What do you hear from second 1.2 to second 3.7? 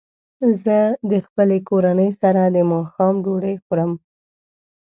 خپلې کورنۍ سره د ماښام ډوډۍ